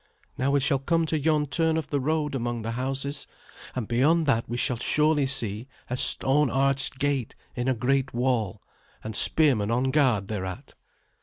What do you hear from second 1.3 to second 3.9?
turn of the road among the houses, and